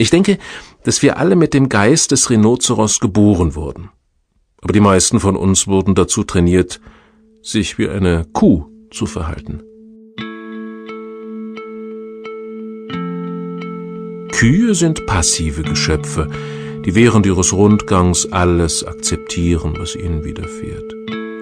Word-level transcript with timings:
Ich 0.00 0.08
denke, 0.08 0.38
dass 0.82 1.02
wir 1.02 1.18
alle 1.18 1.36
mit 1.36 1.52
dem 1.52 1.68
Geist 1.68 2.10
des 2.10 2.30
Rhinoceros 2.30 3.00
geboren 3.00 3.54
wurden. 3.54 3.90
Aber 4.62 4.72
die 4.72 4.80
meisten 4.80 5.20
von 5.20 5.36
uns 5.36 5.66
wurden 5.66 5.94
dazu 5.94 6.24
trainiert, 6.24 6.80
sich 7.42 7.76
wie 7.76 7.86
eine 7.86 8.24
Kuh 8.32 8.64
zu 8.90 9.04
verhalten. 9.04 9.62
Kühe 14.32 14.74
sind 14.74 15.04
passive 15.04 15.64
Geschöpfe, 15.64 16.30
die 16.86 16.94
während 16.94 17.26
ihres 17.26 17.52
Rundgangs 17.52 18.24
alles 18.32 18.82
akzeptieren, 18.82 19.74
was 19.76 19.96
ihnen 19.96 20.24
widerfährt. 20.24 20.94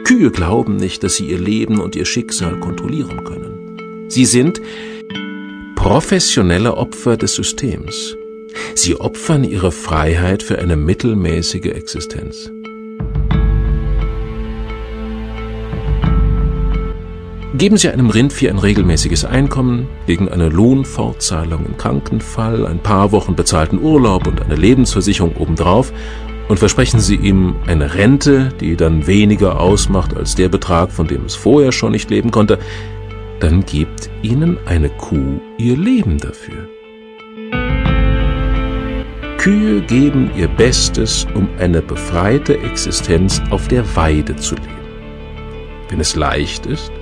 Kühe 0.03 0.33
glauben 0.33 0.75
nicht, 0.75 1.05
dass 1.05 1.15
sie 1.15 1.27
ihr 1.27 1.39
Leben 1.39 1.79
und 1.79 1.95
ihr 1.95 2.05
Schicksal 2.05 2.59
kontrollieren 2.59 3.23
können. 3.23 4.09
Sie 4.09 4.25
sind 4.25 4.61
professionelle 5.77 6.77
Opfer 6.77 7.17
des 7.17 7.37
Systems. 7.37 8.17
Sie 8.75 9.01
opfern 9.01 9.45
ihre 9.45 9.73
Freiheit 9.73 10.43
für 10.43 10.59
eine 10.59 10.77
mittelmäßige 10.77 11.67
Existenz. 11.67 12.51
Geben 17.55 17.77
Sie 17.77 17.89
einem 17.89 18.11
Rindvieh 18.11 18.51
ein 18.51 18.59
regelmäßiges 18.59 19.25
Einkommen, 19.25 19.89
legen 20.07 20.29
eine 20.29 20.49
Lohnfortzahlung 20.49 21.67
im 21.67 21.77
Krankenfall, 21.77 22.67
ein 22.67 22.79
paar 22.79 23.11
Wochen 23.11 23.35
bezahlten 23.35 23.83
Urlaub 23.83 24.29
und 24.29 24.41
eine 24.41 24.55
Lebensversicherung 24.55 25.35
obendrauf 25.37 25.93
und 26.49 26.59
versprechen 26.59 27.01
Sie 27.01 27.17
ihm 27.17 27.57
eine 27.67 27.95
Rente, 27.95 28.51
die 28.61 28.77
dann 28.77 29.09
weniger 29.09 29.61
ausmacht 29.61 30.17
als 30.17 30.35
der 30.35 30.49
Betrag, 30.49 30.93
von 30.93 31.09
dem 31.09 31.25
es 31.25 31.35
vorher 31.35 31.73
schon 31.73 31.93
nicht 31.93 32.11
leben 32.11 32.31
konnte, 32.31 32.59
dann 33.41 33.65
gibt 33.65 34.09
Ihnen 34.23 34.59
eine 34.67 34.89
Kuh 34.89 35.41
ihr 35.59 35.77
Leben 35.77 36.19
dafür. 36.19 36.69
Kühe 39.49 39.81
geben 39.81 40.31
ihr 40.37 40.47
Bestes, 40.47 41.27
um 41.33 41.49
eine 41.59 41.81
befreite 41.81 42.59
Existenz 42.59 43.41
auf 43.49 43.67
der 43.67 43.83
Weide 43.97 44.37
zu 44.37 44.55
leben. 44.57 44.69
Wenn 45.89 46.01
es 46.01 46.17
leicht 46.17 46.67
ist, 46.67 46.93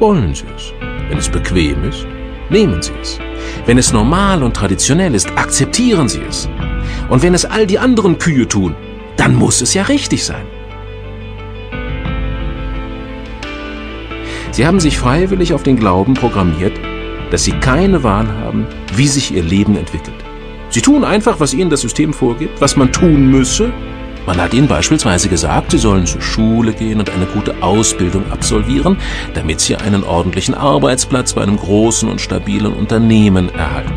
wollen 0.00 0.34
Sie 0.34 0.46
es. 0.56 0.72
Wenn 1.08 1.16
es 1.16 1.28
bequem 1.28 1.84
ist, 1.84 2.04
nehmen 2.50 2.82
Sie 2.82 2.90
es. 3.00 3.20
Wenn 3.66 3.78
es 3.78 3.92
normal 3.92 4.42
und 4.42 4.56
traditionell 4.56 5.14
ist, 5.14 5.30
akzeptieren 5.38 6.08
Sie 6.08 6.22
es. 6.28 6.48
Und 7.08 7.22
wenn 7.22 7.34
es 7.34 7.44
all 7.44 7.68
die 7.68 7.78
anderen 7.78 8.18
Kühe 8.18 8.48
tun, 8.48 8.74
dann 9.16 9.36
muss 9.36 9.60
es 9.60 9.72
ja 9.72 9.84
richtig 9.84 10.24
sein. 10.24 10.44
Sie 14.50 14.66
haben 14.66 14.80
sich 14.80 14.98
freiwillig 14.98 15.54
auf 15.54 15.62
den 15.62 15.76
Glauben 15.76 16.14
programmiert, 16.14 16.72
dass 17.30 17.44
Sie 17.44 17.52
keine 17.52 18.02
Wahl 18.02 18.26
haben, 18.26 18.66
wie 18.96 19.06
sich 19.06 19.32
Ihr 19.32 19.44
Leben 19.44 19.76
entwickelt. 19.76 20.25
Sie 20.76 20.82
tun 20.82 21.04
einfach, 21.04 21.40
was 21.40 21.54
Ihnen 21.54 21.70
das 21.70 21.80
System 21.80 22.12
vorgibt, 22.12 22.60
was 22.60 22.76
man 22.76 22.92
tun 22.92 23.30
müsse, 23.30 23.72
man 24.26 24.36
hat 24.36 24.52
ihnen 24.52 24.68
beispielsweise 24.68 25.30
gesagt, 25.30 25.70
sie 25.70 25.78
sollen 25.78 26.04
zur 26.04 26.20
Schule 26.20 26.74
gehen 26.74 26.98
und 26.98 27.08
eine 27.08 27.24
gute 27.24 27.62
Ausbildung 27.62 28.30
absolvieren, 28.30 28.98
damit 29.32 29.60
sie 29.60 29.76
einen 29.76 30.04
ordentlichen 30.04 30.54
Arbeitsplatz 30.54 31.32
bei 31.32 31.40
einem 31.40 31.56
großen 31.56 32.10
und 32.10 32.20
stabilen 32.20 32.74
Unternehmen 32.74 33.48
erhalten. 33.54 33.95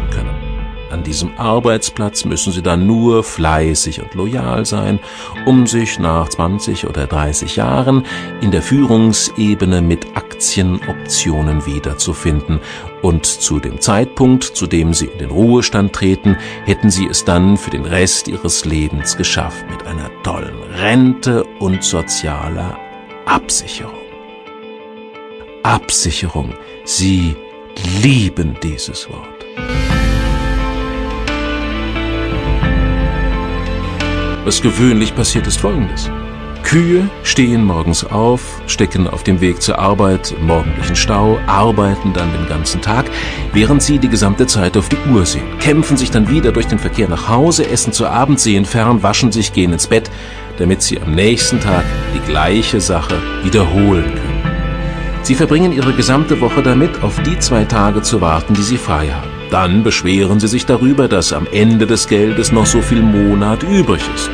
An 0.91 1.03
diesem 1.03 1.37
Arbeitsplatz 1.37 2.25
müssen 2.25 2.51
sie 2.51 2.61
dann 2.61 2.87
nur 2.87 3.23
fleißig 3.23 4.01
und 4.01 4.13
loyal 4.15 4.65
sein, 4.65 4.99
um 5.45 5.67
sich 5.67 5.99
nach 5.99 6.29
20 6.29 6.87
oder 6.87 7.05
30 7.05 7.55
Jahren 7.55 8.05
in 8.41 8.51
der 8.51 8.61
Führungsebene 8.61 9.81
mit 9.81 10.17
Aktienoptionen 10.17 11.65
wiederzufinden 11.65 12.59
und 13.01 13.25
zu 13.25 13.59
dem 13.59 13.79
Zeitpunkt, 13.79 14.43
zu 14.43 14.67
dem 14.67 14.93
sie 14.93 15.05
in 15.05 15.19
den 15.19 15.29
Ruhestand 15.29 15.93
treten, 15.93 16.37
hätten 16.65 16.89
sie 16.89 17.07
es 17.07 17.23
dann 17.23 17.57
für 17.57 17.69
den 17.69 17.85
Rest 17.85 18.27
ihres 18.27 18.65
Lebens 18.65 19.15
geschafft 19.15 19.65
mit 19.69 19.85
einer 19.85 20.09
tollen 20.23 20.61
Rente 20.79 21.43
und 21.59 21.83
sozialer 21.83 22.77
Absicherung. 23.25 23.93
Absicherung, 25.63 26.53
Sie 26.85 27.35
lieben 28.01 28.57
dieses 28.63 29.09
Wort. 29.09 29.38
Was 34.45 34.61
gewöhnlich 34.61 35.15
passiert 35.15 35.47
ist 35.47 35.59
folgendes. 35.59 36.09
Kühe 36.63 37.09
stehen 37.23 37.63
morgens 37.63 38.03
auf, 38.03 38.61
stecken 38.67 39.07
auf 39.07 39.23
dem 39.23 39.41
Weg 39.41 39.61
zur 39.61 39.79
Arbeit 39.79 40.35
im 40.37 40.47
morgendlichen 40.47 40.95
Stau, 40.95 41.39
arbeiten 41.47 42.13
dann 42.13 42.31
den 42.31 42.47
ganzen 42.47 42.81
Tag, 42.81 43.05
während 43.53 43.81
sie 43.81 43.97
die 43.97 44.09
gesamte 44.09 44.45
Zeit 44.45 44.77
auf 44.77 44.87
die 44.87 44.97
Uhr 45.11 45.25
sehen, 45.25 45.57
kämpfen 45.59 45.97
sich 45.97 46.11
dann 46.11 46.29
wieder 46.29 46.51
durch 46.51 46.67
den 46.67 46.77
Verkehr 46.77 47.09
nach 47.09 47.27
Hause, 47.27 47.67
essen 47.67 47.91
zu 47.91 48.05
Abend, 48.07 48.39
sehen 48.39 48.65
fern, 48.65 49.01
waschen 49.01 49.31
sich, 49.31 49.51
gehen 49.51 49.73
ins 49.73 49.87
Bett, 49.87 50.11
damit 50.57 50.81
sie 50.81 51.01
am 51.01 51.15
nächsten 51.15 51.59
Tag 51.59 51.83
die 52.13 52.31
gleiche 52.31 52.79
Sache 52.79 53.15
wiederholen 53.43 54.03
können. 54.03 54.39
Sie 55.23 55.35
verbringen 55.35 55.73
ihre 55.73 55.93
gesamte 55.93 56.39
Woche 56.39 56.61
damit, 56.61 57.03
auf 57.03 57.19
die 57.23 57.39
zwei 57.39 57.65
Tage 57.65 58.01
zu 58.03 58.21
warten, 58.21 58.53
die 58.53 58.63
sie 58.63 58.77
frei 58.77 59.09
haben. 59.09 59.38
Dann 59.49 59.83
beschweren 59.83 60.39
sie 60.39 60.47
sich 60.47 60.65
darüber, 60.65 61.07
dass 61.07 61.33
am 61.33 61.47
Ende 61.51 61.87
des 61.87 62.07
Geldes 62.07 62.51
noch 62.51 62.65
so 62.65 62.81
viel 62.81 63.01
Monat 63.01 63.63
übrig 63.63 64.01
ist. 64.15 64.29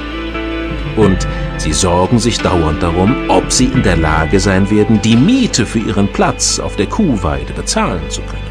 Und 0.95 1.27
Sie 1.57 1.73
sorgen 1.73 2.19
sich 2.19 2.37
dauernd 2.37 2.83
darum, 2.83 3.15
ob 3.29 3.51
sie 3.51 3.65
in 3.65 3.81
der 3.81 3.97
Lage 3.97 4.39
sein 4.39 4.69
werden, 4.69 5.01
die 5.01 5.15
Miete 5.15 5.65
für 5.65 5.79
ihren 5.79 6.07
Platz 6.07 6.59
auf 6.59 6.75
der 6.75 6.85
Kuhweide 6.85 7.53
bezahlen 7.53 8.07
zu 8.09 8.21
können. 8.21 8.43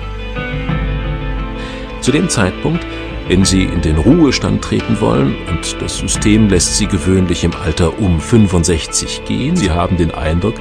Zu 2.00 2.10
dem 2.12 2.28
Zeitpunkt, 2.28 2.84
wenn 3.28 3.44
sie 3.44 3.64
in 3.64 3.80
den 3.82 3.98
Ruhestand 3.98 4.62
treten 4.62 5.00
wollen, 5.00 5.36
und 5.48 5.80
das 5.80 5.98
System 5.98 6.48
lässt 6.48 6.76
sie 6.76 6.86
gewöhnlich 6.86 7.44
im 7.44 7.53
Alter 7.64 7.98
um 7.98 8.20
65 8.20 9.24
gehen, 9.26 9.54
sie 9.56 9.70
haben 9.70 9.97
den 9.97 10.10
Eindruck, 10.10 10.56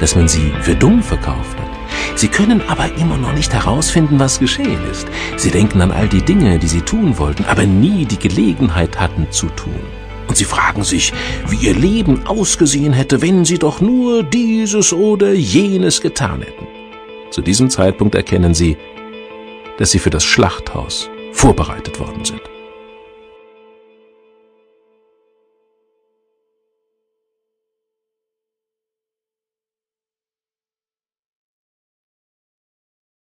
dass 0.00 0.16
man 0.16 0.28
sie 0.28 0.52
für 0.62 0.74
dumm 0.74 1.02
verkauft 1.02 1.58
hat. 1.58 1.67
Sie 2.18 2.26
können 2.26 2.60
aber 2.66 2.92
immer 2.96 3.16
noch 3.16 3.32
nicht 3.32 3.54
herausfinden, 3.54 4.18
was 4.18 4.40
geschehen 4.40 4.80
ist. 4.90 5.06
Sie 5.36 5.52
denken 5.52 5.80
an 5.80 5.92
all 5.92 6.08
die 6.08 6.20
Dinge, 6.20 6.58
die 6.58 6.66
sie 6.66 6.80
tun 6.80 7.16
wollten, 7.16 7.44
aber 7.44 7.64
nie 7.64 8.06
die 8.06 8.18
Gelegenheit 8.18 8.98
hatten 8.98 9.28
zu 9.30 9.46
tun. 9.50 9.78
Und 10.26 10.36
sie 10.36 10.44
fragen 10.44 10.82
sich, 10.82 11.12
wie 11.46 11.68
ihr 11.68 11.76
Leben 11.76 12.26
ausgesehen 12.26 12.92
hätte, 12.92 13.22
wenn 13.22 13.44
sie 13.44 13.60
doch 13.60 13.80
nur 13.80 14.24
dieses 14.24 14.92
oder 14.92 15.32
jenes 15.32 16.00
getan 16.00 16.40
hätten. 16.40 16.66
Zu 17.30 17.40
diesem 17.40 17.70
Zeitpunkt 17.70 18.16
erkennen 18.16 18.52
sie, 18.52 18.76
dass 19.78 19.92
sie 19.92 20.00
für 20.00 20.10
das 20.10 20.24
Schlachthaus 20.24 21.08
vorbereitet 21.30 22.00
worden 22.00 22.24
sind. 22.24 22.42